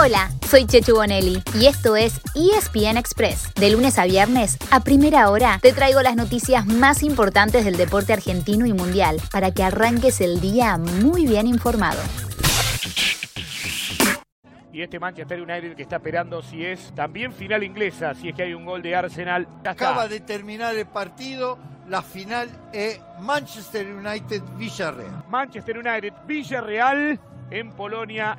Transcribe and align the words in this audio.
Hola, 0.00 0.30
soy 0.46 0.64
Chechu 0.64 0.94
Bonelli 0.94 1.42
y 1.54 1.66
esto 1.66 1.96
es 1.96 2.20
ESPN 2.36 2.96
Express. 2.96 3.52
De 3.54 3.68
lunes 3.68 3.98
a 3.98 4.04
viernes, 4.04 4.56
a 4.70 4.78
primera 4.78 5.28
hora, 5.28 5.58
te 5.60 5.72
traigo 5.72 6.02
las 6.02 6.14
noticias 6.14 6.66
más 6.66 7.02
importantes 7.02 7.64
del 7.64 7.76
deporte 7.76 8.12
argentino 8.12 8.64
y 8.64 8.72
mundial 8.72 9.20
para 9.32 9.50
que 9.50 9.64
arranques 9.64 10.20
el 10.20 10.40
día 10.40 10.78
muy 10.78 11.26
bien 11.26 11.48
informado. 11.48 11.98
Y 14.72 14.82
este 14.82 15.00
Manchester 15.00 15.42
United 15.42 15.74
que 15.74 15.82
está 15.82 15.96
esperando 15.96 16.42
si 16.42 16.64
es 16.64 16.94
también 16.94 17.32
final 17.32 17.64
inglesa, 17.64 18.14
si 18.14 18.28
es 18.28 18.36
que 18.36 18.44
hay 18.44 18.54
un 18.54 18.64
gol 18.64 18.80
de 18.82 18.94
Arsenal. 18.94 19.48
Ya 19.64 19.72
está. 19.72 19.88
Acaba 19.88 20.06
de 20.06 20.20
terminar 20.20 20.76
el 20.76 20.86
partido, 20.86 21.58
la 21.88 22.02
final 22.02 22.48
es 22.72 23.00
Manchester 23.20 23.92
United 23.92 24.42
Villarreal. 24.56 25.24
Manchester 25.28 25.76
United 25.76 26.12
Villarreal 26.24 27.18
en 27.50 27.72
Polonia. 27.72 28.38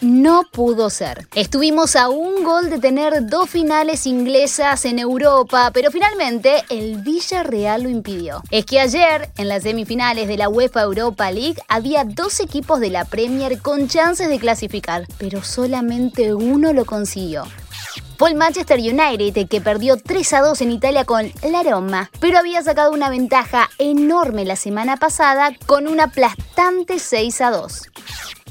No 0.00 0.44
pudo 0.52 0.90
ser. 0.90 1.26
Estuvimos 1.34 1.96
a 1.96 2.08
un 2.08 2.44
gol 2.44 2.70
de 2.70 2.78
tener 2.78 3.26
dos 3.26 3.50
finales 3.50 4.06
inglesas 4.06 4.84
en 4.84 5.00
Europa, 5.00 5.72
pero 5.74 5.90
finalmente 5.90 6.64
el 6.68 6.98
Villarreal 7.02 7.82
lo 7.82 7.88
impidió. 7.88 8.40
Es 8.50 8.64
que 8.64 8.78
ayer, 8.78 9.30
en 9.36 9.48
las 9.48 9.64
semifinales 9.64 10.28
de 10.28 10.36
la 10.36 10.48
UEFA 10.48 10.82
Europa 10.82 11.32
League, 11.32 11.60
había 11.66 12.04
dos 12.04 12.38
equipos 12.38 12.78
de 12.78 12.90
la 12.90 13.06
Premier 13.06 13.60
con 13.60 13.88
chances 13.88 14.28
de 14.28 14.38
clasificar, 14.38 15.04
pero 15.18 15.42
solamente 15.42 16.32
uno 16.32 16.72
lo 16.72 16.84
consiguió. 16.84 17.42
Fue 18.18 18.30
el 18.30 18.36
Manchester 18.36 18.78
United 18.78 19.48
que 19.48 19.60
perdió 19.60 19.96
3 19.96 20.32
a 20.32 20.40
2 20.42 20.60
en 20.62 20.72
Italia 20.72 21.04
con 21.04 21.30
la 21.48 21.62
Roma, 21.62 22.10
pero 22.20 22.38
había 22.38 22.62
sacado 22.62 22.92
una 22.92 23.10
ventaja 23.10 23.68
enorme 23.78 24.44
la 24.44 24.56
semana 24.56 24.96
pasada 24.96 25.52
con 25.66 25.86
un 25.86 26.00
aplastante 26.00 26.98
6 26.98 27.40
a 27.40 27.50
2. 27.50 27.82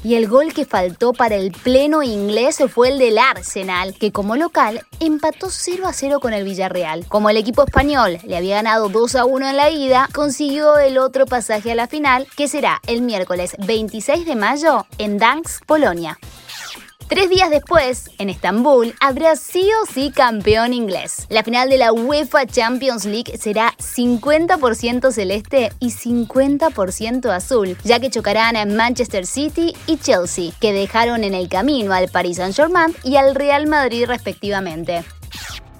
Y 0.04 0.14
el 0.14 0.28
gol 0.28 0.54
que 0.54 0.64
faltó 0.64 1.12
para 1.12 1.34
el 1.34 1.50
pleno 1.50 2.02
inglés 2.02 2.58
fue 2.72 2.90
el 2.90 2.98
del 2.98 3.18
Arsenal, 3.18 3.94
que 3.94 4.12
como 4.12 4.36
local 4.36 4.86
empató 5.00 5.48
0 5.50 5.86
a 5.86 5.92
0 5.92 6.20
con 6.20 6.32
el 6.32 6.44
Villarreal. 6.44 7.04
Como 7.08 7.30
el 7.30 7.36
equipo 7.36 7.64
español 7.64 8.18
le 8.24 8.36
había 8.36 8.56
ganado 8.56 8.88
2 8.88 9.16
a 9.16 9.24
1 9.24 9.50
en 9.50 9.56
la 9.56 9.70
ida, 9.70 10.08
consiguió 10.14 10.78
el 10.78 10.98
otro 10.98 11.26
pasaje 11.26 11.72
a 11.72 11.74
la 11.74 11.88
final, 11.88 12.26
que 12.36 12.48
será 12.48 12.80
el 12.86 13.02
miércoles 13.02 13.56
26 13.58 14.24
de 14.24 14.36
mayo 14.36 14.86
en 14.98 15.18
Dansk, 15.18 15.64
Polonia. 15.66 16.18
Tres 17.08 17.30
días 17.30 17.48
después, 17.48 18.10
en 18.18 18.28
Estambul, 18.28 18.94
habrá 19.00 19.34
sí 19.34 19.66
o 19.82 19.86
sí 19.90 20.12
campeón 20.14 20.74
inglés. 20.74 21.26
La 21.30 21.42
final 21.42 21.70
de 21.70 21.78
la 21.78 21.90
UEFA 21.90 22.44
Champions 22.46 23.06
League 23.06 23.38
será 23.38 23.74
50% 23.78 25.10
celeste 25.10 25.72
y 25.80 25.90
50% 25.90 27.30
azul, 27.30 27.78
ya 27.82 27.98
que 27.98 28.10
chocarán 28.10 28.56
en 28.56 28.76
Manchester 28.76 29.24
City 29.24 29.74
y 29.86 29.96
Chelsea, 29.96 30.52
que 30.60 30.74
dejaron 30.74 31.24
en 31.24 31.32
el 31.32 31.48
camino 31.48 31.94
al 31.94 32.08
Paris 32.08 32.36
Saint-Germain 32.36 32.94
y 33.02 33.16
al 33.16 33.34
Real 33.34 33.66
Madrid 33.66 34.04
respectivamente. 34.06 35.02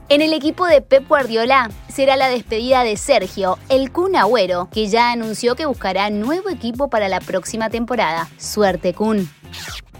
En 0.09 0.23
el 0.23 0.33
equipo 0.33 0.67
de 0.67 0.81
Pep 0.81 1.06
Guardiola 1.06 1.71
será 1.93 2.17
la 2.17 2.31
despedida 2.31 2.84
de 2.84 2.97
Sergio, 2.97 3.59
el 3.69 3.93
Kun 3.93 4.17
Agüero, 4.17 4.71
que 4.73 4.89
ya 4.89 5.12
anunció 5.12 5.56
que 5.56 5.67
buscará 5.67 6.09
nuevo 6.09 6.49
equipo 6.49 6.89
para 6.89 7.11
la 7.11 7.21
próxima 7.21 7.69
temporada. 7.69 8.31
Suerte, 8.39 8.95
Kun. 8.95 9.29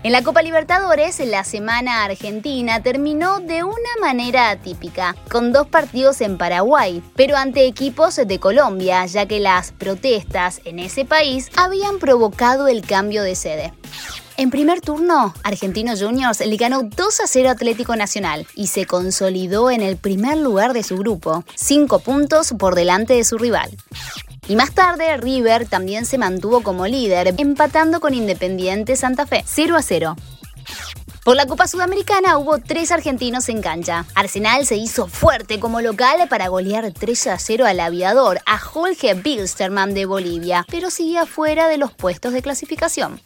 En 0.05 0.13
la 0.13 0.23
Copa 0.23 0.43
Libertadores, 0.43 1.19
la 1.19 1.43
semana 1.43 2.05
argentina 2.05 2.81
terminó 2.81 3.41
de 3.41 3.65
una 3.65 3.75
manera 4.01 4.51
atípica, 4.51 5.17
con 5.29 5.53
dos 5.53 5.67
partidos 5.67 6.21
en 6.21 6.39
Paraguay, 6.39 7.03
pero 7.17 7.37
ante 7.37 7.67
equipos 7.67 8.15
de 8.15 8.39
Colombia, 8.39 9.05
ya 9.07 9.27
que 9.27 9.41
las 9.41 9.73
protestas 9.73 10.61
en 10.65 10.79
ese 10.79 11.05
país 11.05 11.51
habían 11.57 11.99
provocado 11.99 12.69
el 12.69 12.87
cambio 12.87 13.25
de 13.25 13.35
sede. 13.35 13.73
En 14.37 14.51
primer 14.51 14.81
turno, 14.81 15.35
Argentinos 15.43 16.01
Juniors 16.01 16.47
le 16.47 16.57
ganó 16.57 16.85
2 16.85 17.21
a 17.21 17.27
0 17.27 17.51
Atlético 17.51 17.97
Nacional 17.97 18.47
y 18.55 18.69
se 18.69 18.87
consolidó 18.87 19.69
en 19.69 19.83
el 19.83 19.97
primer 19.97 20.39
lugar 20.39 20.75
de 20.75 20.85
su 20.85 20.97
grupo, 20.97 21.43
5 21.57 21.99
puntos 21.99 22.55
por 22.57 22.77
delante 22.77 23.15
de 23.15 23.25
su 23.25 23.37
rival. 23.37 23.77
Y 24.49 24.57
más 24.57 24.73
tarde, 24.73 25.17
River 25.19 25.67
también 25.69 26.07
se 26.07 26.17
mantuvo 26.17 26.63
como 26.63 26.87
líder, 26.87 27.35
empatando 27.37 28.01
con 28.01 28.15
Independiente 28.15 28.97
Santa 28.97 29.27
Fe, 29.27 29.45
0 29.47 29.77
a 29.77 29.83
0. 29.83 30.17
Por 31.29 31.37
la 31.37 31.45
Copa 31.45 31.69
Sudamericana 31.69 32.39
hubo 32.39 32.57
tres 32.57 32.91
argentinos 32.91 33.51
en 33.51 33.61
cancha. 33.61 34.07
Arsenal 34.15 34.65
se 34.65 34.77
hizo 34.77 35.09
fuerte 35.09 35.61
como 35.61 35.83
local 35.83 36.27
para 36.31 36.49
golear 36.49 36.91
3 36.91 37.27
a 37.27 37.39
0 37.39 37.67
al 37.67 37.81
aviador, 37.81 38.41
a 38.47 38.59
Jorge 38.59 39.13
Bilsterman 39.13 39.93
de 39.93 40.07
Bolivia, 40.07 40.65
pero 40.71 40.89
sigue 40.89 41.27
fuera 41.27 41.69
de 41.69 41.77
los 41.77 41.93
puestos 41.93 42.33
de 42.33 42.41
clasificación. 42.41 43.21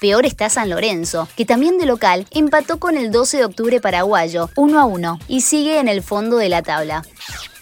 Peor 0.00 0.26
está 0.26 0.50
San 0.50 0.70
Lorenzo, 0.70 1.28
que 1.36 1.44
también 1.44 1.78
de 1.78 1.86
local 1.86 2.26
empató 2.32 2.80
con 2.80 2.96
el 2.96 3.12
12 3.12 3.36
de 3.36 3.44
octubre 3.44 3.80
paraguayo, 3.80 4.50
1 4.56 4.80
a 4.80 4.84
1, 4.84 5.20
y 5.28 5.42
sigue 5.42 5.78
en 5.78 5.86
el 5.86 6.02
fondo 6.02 6.38
de 6.38 6.48
la 6.48 6.62
tabla. 6.62 7.04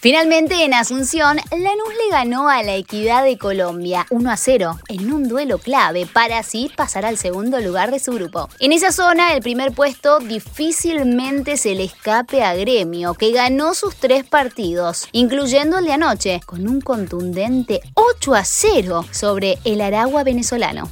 Finalmente, 0.05 0.63
en 0.63 0.75
Asunción, 0.75 1.37
Lanús 1.49 1.93
le 1.97 2.11
ganó 2.11 2.47
a 2.47 2.61
la 2.61 2.75
Equidad 2.75 3.23
de 3.23 3.39
Colombia 3.39 4.05
1 4.11 4.29
a 4.29 4.37
0 4.37 4.79
en 4.87 5.11
un 5.11 5.27
duelo 5.27 5.57
clave 5.57 6.05
para 6.05 6.37
así 6.37 6.69
pasar 6.75 7.07
al 7.07 7.17
segundo 7.17 7.59
lugar 7.59 7.89
de 7.89 7.97
su 7.97 8.11
grupo. 8.11 8.47
En 8.59 8.71
esa 8.71 8.91
zona, 8.91 9.33
el 9.33 9.41
primer 9.41 9.71
puesto 9.71 10.19
difícilmente 10.19 11.57
se 11.57 11.73
le 11.73 11.85
escape 11.85 12.43
a 12.43 12.53
Gremio, 12.53 13.15
que 13.15 13.31
ganó 13.31 13.73
sus 13.73 13.95
tres 13.95 14.23
partidos, 14.23 15.07
incluyendo 15.11 15.79
el 15.79 15.85
de 15.85 15.93
anoche, 15.93 16.39
con 16.45 16.67
un 16.67 16.81
contundente 16.81 17.81
8 17.95 18.35
a 18.35 18.45
0 18.45 19.05
sobre 19.09 19.57
el 19.63 19.81
Aragua 19.81 20.23
venezolano. 20.23 20.87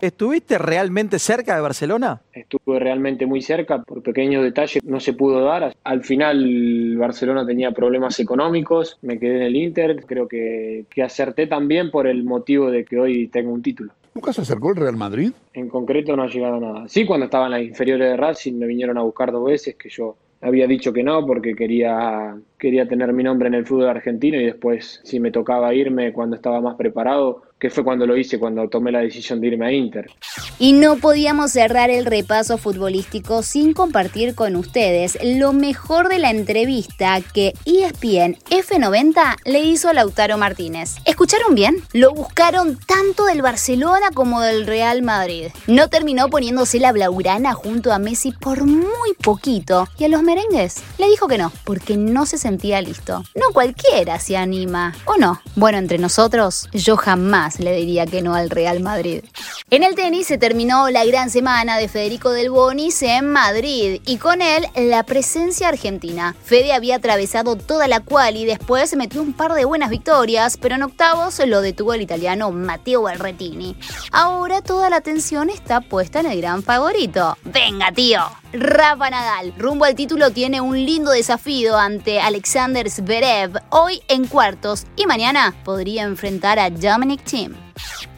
¿Estuviste 0.00 0.56
realmente 0.56 1.18
cerca 1.18 1.54
de 1.54 1.60
Barcelona? 1.60 2.22
Estuve 2.32 2.78
realmente 2.78 3.26
muy 3.26 3.42
cerca, 3.42 3.82
por 3.82 4.02
pequeños 4.02 4.42
detalles 4.42 4.82
no 4.84 4.98
se 4.98 5.12
pudo 5.12 5.44
dar. 5.44 5.76
Al 5.84 6.02
final 6.02 6.96
Barcelona 6.96 7.46
tenía 7.46 7.72
problemas 7.72 8.18
económicos, 8.18 8.98
me 9.02 9.18
quedé 9.18 9.36
en 9.36 9.42
el 9.42 9.56
Inter, 9.56 10.04
creo 10.06 10.26
que, 10.26 10.86
que 10.88 11.02
acerté 11.02 11.46
también 11.46 11.90
por 11.90 12.06
el 12.06 12.24
motivo 12.24 12.70
de 12.70 12.84
que 12.84 12.98
hoy 12.98 13.28
tengo 13.28 13.52
un 13.52 13.62
título. 13.62 13.92
¿Nunca 14.14 14.32
se 14.32 14.40
acercó 14.40 14.70
el 14.70 14.76
Real 14.76 14.96
Madrid? 14.96 15.32
En 15.52 15.68
concreto 15.68 16.16
no 16.16 16.22
ha 16.22 16.28
llegado 16.28 16.56
a 16.56 16.60
nada. 16.60 16.88
Sí, 16.88 17.04
cuando 17.04 17.26
estaba 17.26 17.46
en 17.46 17.52
las 17.52 17.62
inferiores 17.62 18.08
de 18.08 18.16
Racing 18.16 18.54
me 18.54 18.66
vinieron 18.66 18.98
a 18.98 19.02
buscar 19.02 19.30
dos 19.30 19.44
veces, 19.44 19.76
que 19.76 19.88
yo 19.88 20.16
había 20.40 20.66
dicho 20.66 20.92
que 20.92 21.02
no 21.02 21.26
porque 21.26 21.54
quería, 21.54 22.36
quería 22.60 22.86
tener 22.86 23.12
mi 23.12 23.24
nombre 23.24 23.48
en 23.48 23.54
el 23.54 23.66
fútbol 23.66 23.88
argentino 23.88 24.38
y 24.38 24.44
después 24.44 25.00
si 25.02 25.18
me 25.18 25.32
tocaba 25.32 25.74
irme 25.74 26.12
cuando 26.12 26.36
estaba 26.36 26.60
más 26.60 26.76
preparado, 26.76 27.42
que 27.58 27.68
fue 27.68 27.84
cuando 27.84 28.06
lo 28.06 28.16
hice, 28.16 28.38
cuando 28.38 28.68
tomé 28.68 28.90
la 28.90 29.00
decisión 29.00 29.40
de 29.40 29.48
irme 29.48 29.66
a 29.66 29.72
Inter. 29.72 30.10
Y 30.58 30.72
no 30.72 30.96
podíamos 30.96 31.52
cerrar 31.52 31.90
el 31.90 32.06
repaso 32.06 32.56
futbolístico 32.56 33.42
sin 33.42 33.74
compartir 33.74 34.34
con 34.34 34.56
ustedes 34.56 35.18
lo 35.22 35.52
mejor 35.52 36.08
de 36.08 36.18
la 36.18 36.30
entrevista 36.30 37.18
que 37.34 37.52
ESPN 37.66 38.36
F90 38.50 39.36
le 39.44 39.60
hizo 39.60 39.88
a 39.88 39.92
Lautaro 39.92 40.38
Martínez. 40.38 40.96
¿Escucharon 41.04 41.54
bien? 41.54 41.76
Lo 41.92 42.14
buscaron 42.14 42.78
tanto 42.86 43.26
del 43.26 43.42
Barcelona 43.42 44.08
como 44.14 44.40
del 44.40 44.66
Real 44.66 45.02
Madrid. 45.02 45.48
No 45.66 45.88
terminó 45.88 46.28
poniéndose 46.28 46.78
la 46.78 46.92
blaugrana 46.92 47.52
junto 47.52 47.92
a 47.92 47.98
Messi 47.98 48.32
por 48.32 48.64
muy 48.64 49.14
poquito 49.22 49.86
y 49.98 50.04
a 50.04 50.08
los 50.08 50.22
merengues 50.22 50.82
le 50.98 51.08
dijo 51.08 51.28
que 51.28 51.38
no, 51.38 51.52
porque 51.64 51.96
no 51.98 52.24
se 52.24 52.38
sentía 52.38 52.49
listo. 52.58 53.22
No 53.34 53.52
cualquiera 53.52 54.18
se 54.18 54.36
anima, 54.36 54.94
¿o 55.04 55.16
no? 55.16 55.40
Bueno, 55.56 55.78
entre 55.78 55.98
nosotros, 55.98 56.68
yo 56.72 56.96
jamás 56.96 57.60
le 57.60 57.74
diría 57.74 58.06
que 58.06 58.22
no 58.22 58.34
al 58.34 58.50
Real 58.50 58.80
Madrid. 58.80 59.24
En 59.70 59.82
el 59.82 59.94
tenis 59.94 60.26
se 60.26 60.38
terminó 60.38 60.90
la 60.90 61.04
gran 61.04 61.30
semana 61.30 61.76
de 61.76 61.88
Federico 61.88 62.30
Del 62.30 62.50
Bonis 62.50 63.02
en 63.02 63.30
Madrid 63.30 64.00
y 64.04 64.16
con 64.16 64.42
él 64.42 64.66
la 64.74 65.02
presencia 65.04 65.68
argentina. 65.68 66.34
Fede 66.44 66.72
había 66.72 66.96
atravesado 66.96 67.56
toda 67.56 67.88
la 67.88 68.00
cual 68.00 68.36
y 68.36 68.44
después 68.44 68.96
metió 68.96 69.22
un 69.22 69.32
par 69.32 69.54
de 69.54 69.64
buenas 69.64 69.90
victorias, 69.90 70.56
pero 70.56 70.74
en 70.74 70.82
octavos 70.82 71.40
lo 71.46 71.60
detuvo 71.60 71.94
el 71.94 72.02
italiano 72.02 72.50
Matteo 72.50 73.04
Berretini. 73.04 73.76
Ahora 74.12 74.62
toda 74.62 74.90
la 74.90 74.96
atención 74.96 75.50
está 75.50 75.80
puesta 75.80 76.20
en 76.20 76.26
el 76.26 76.40
gran 76.40 76.62
favorito. 76.62 77.36
¡Venga, 77.44 77.92
tío! 77.92 78.20
Rafa 78.52 79.10
Nadal, 79.10 79.54
rumbo 79.56 79.84
al 79.84 79.94
título, 79.94 80.32
tiene 80.32 80.60
un 80.60 80.74
lindo 80.84 81.12
desafío 81.12 81.76
ante 81.76 82.20
Alexander 82.20 82.39
Zverev 82.46 83.60
hoy 83.70 84.00
en 84.08 84.26
cuartos 84.26 84.86
y 84.96 85.06
mañana 85.06 85.54
podría 85.64 86.04
enfrentar 86.04 86.58
a 86.58 86.70
Dominic 86.70 87.22
Thiem. 87.24 87.54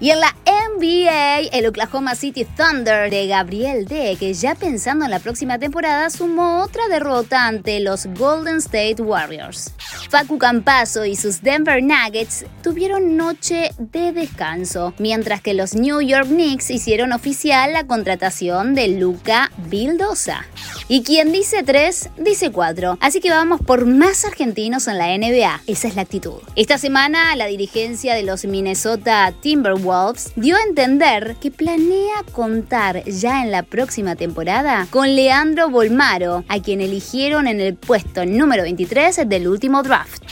Y 0.00 0.10
en 0.10 0.20
la 0.20 0.34
NBA, 0.46 1.50
el 1.52 1.66
Oklahoma 1.66 2.16
City 2.16 2.44
Thunder 2.44 3.08
de 3.08 3.28
Gabriel 3.28 3.86
D, 3.86 4.16
que 4.18 4.34
ya 4.34 4.56
pensando 4.56 5.04
en 5.04 5.12
la 5.12 5.20
próxima 5.20 5.58
temporada, 5.58 6.10
sumó 6.10 6.62
otra 6.62 6.88
derrota 6.88 7.46
ante 7.46 7.78
los 7.78 8.06
Golden 8.06 8.56
State 8.56 9.00
Warriors. 9.00 9.72
Facu 10.10 10.38
Campazo 10.38 11.04
y 11.04 11.14
sus 11.14 11.42
Denver 11.42 11.82
Nuggets 11.82 12.44
tuvieron 12.62 13.16
noche 13.16 13.70
de 13.78 14.12
descanso, 14.12 14.92
mientras 14.98 15.40
que 15.40 15.54
los 15.54 15.74
New 15.74 16.00
York 16.00 16.26
Knicks 16.26 16.70
hicieron 16.70 17.12
oficial 17.12 17.72
la 17.72 17.86
contratación 17.86 18.74
de 18.74 18.88
Luca 18.88 19.52
Vildosa. 19.68 20.44
Y 20.88 21.02
quien 21.02 21.32
dice 21.32 21.62
3, 21.62 22.10
dice 22.18 22.50
4. 22.50 22.98
Así 23.00 23.20
que 23.20 23.30
vamos 23.30 23.60
por 23.60 23.86
más 23.86 24.24
argentinos 24.24 24.86
en 24.88 24.98
la 24.98 25.16
NBA. 25.16 25.62
Esa 25.66 25.88
es 25.88 25.96
la 25.96 26.02
actitud. 26.02 26.40
Esta 26.56 26.78
semana, 26.78 27.34
la 27.36 27.46
dirigencia 27.46 28.14
de 28.14 28.22
los 28.22 28.44
Minnesota 28.44 29.32
Timberwolves 29.40 30.32
dio 30.36 30.56
a 30.56 30.62
entender 30.62 31.36
que 31.40 31.50
planea 31.50 32.22
contar 32.32 33.04
ya 33.04 33.42
en 33.42 33.50
la 33.50 33.62
próxima 33.62 34.16
temporada 34.16 34.86
con 34.90 35.14
Leandro 35.14 35.70
Bolmaro, 35.70 36.44
a 36.48 36.60
quien 36.60 36.80
eligieron 36.80 37.46
en 37.46 37.60
el 37.60 37.74
puesto 37.74 38.24
número 38.26 38.62
23 38.62 39.28
del 39.28 39.48
último 39.48 39.82
draft. 39.82 40.22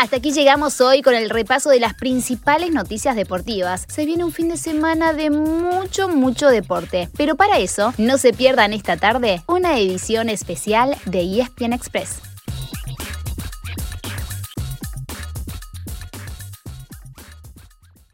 Hasta 0.00 0.16
aquí 0.16 0.32
llegamos 0.32 0.80
hoy 0.80 1.02
con 1.02 1.14
el 1.14 1.28
repaso 1.28 1.68
de 1.68 1.78
las 1.78 1.92
principales 1.92 2.72
noticias 2.72 3.14
deportivas. 3.14 3.84
Se 3.86 4.06
viene 4.06 4.24
un 4.24 4.32
fin 4.32 4.48
de 4.48 4.56
semana 4.56 5.12
de 5.12 5.28
mucho, 5.28 6.08
mucho 6.08 6.48
deporte. 6.48 7.10
Pero 7.18 7.36
para 7.36 7.58
eso, 7.58 7.92
no 7.98 8.16
se 8.16 8.32
pierdan 8.32 8.72
esta 8.72 8.96
tarde 8.96 9.42
una 9.46 9.78
edición 9.78 10.30
especial 10.30 10.96
de 11.04 11.40
ESPN 11.42 11.74
Express. 11.74 12.22